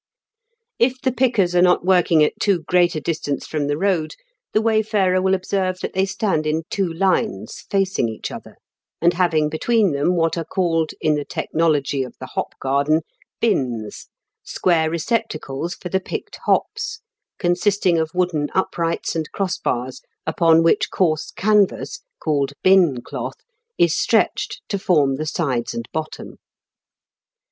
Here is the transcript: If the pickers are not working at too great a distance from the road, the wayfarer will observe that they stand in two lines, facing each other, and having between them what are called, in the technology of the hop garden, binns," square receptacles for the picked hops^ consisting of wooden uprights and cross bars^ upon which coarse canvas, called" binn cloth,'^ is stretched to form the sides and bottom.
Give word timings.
If 0.79 0.99
the 0.99 1.11
pickers 1.11 1.55
are 1.55 1.61
not 1.61 1.85
working 1.85 2.23
at 2.23 2.33
too 2.39 2.63
great 2.63 2.95
a 2.95 2.99
distance 2.99 3.45
from 3.45 3.67
the 3.67 3.77
road, 3.77 4.15
the 4.51 4.59
wayfarer 4.59 5.21
will 5.21 5.35
observe 5.35 5.77
that 5.81 5.93
they 5.93 6.07
stand 6.07 6.47
in 6.47 6.63
two 6.71 6.91
lines, 6.91 7.65
facing 7.69 8.09
each 8.09 8.31
other, 8.31 8.55
and 8.99 9.13
having 9.13 9.47
between 9.47 9.91
them 9.91 10.15
what 10.15 10.39
are 10.39 10.43
called, 10.43 10.89
in 11.01 11.13
the 11.13 11.23
technology 11.23 12.01
of 12.01 12.15
the 12.19 12.25
hop 12.25 12.57
garden, 12.59 13.01
binns," 13.39 14.07
square 14.43 14.89
receptacles 14.89 15.75
for 15.75 15.89
the 15.89 15.99
picked 15.99 16.39
hops^ 16.47 17.01
consisting 17.37 17.99
of 17.99 18.09
wooden 18.15 18.49
uprights 18.55 19.15
and 19.15 19.31
cross 19.31 19.59
bars^ 19.59 20.01
upon 20.25 20.63
which 20.63 20.89
coarse 20.89 21.29
canvas, 21.29 21.99
called" 22.19 22.53
binn 22.63 23.03
cloth,'^ 23.03 23.43
is 23.77 23.95
stretched 23.95 24.61
to 24.67 24.79
form 24.79 25.17
the 25.17 25.27
sides 25.27 25.75
and 25.75 25.87
bottom. 25.93 26.37